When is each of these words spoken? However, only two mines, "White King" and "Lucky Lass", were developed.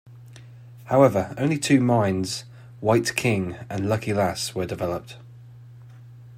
However, 0.85 1.35
only 1.37 1.59
two 1.59 1.79
mines, 1.79 2.45
"White 2.79 3.15
King" 3.15 3.55
and 3.69 3.87
"Lucky 3.87 4.15
Lass", 4.15 4.55
were 4.55 4.65
developed. 4.65 5.17